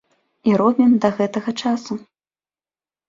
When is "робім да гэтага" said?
0.61-1.55